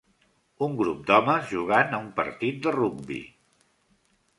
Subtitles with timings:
[0.67, 3.25] Un grup d'homes jugant a un partit de rugbi.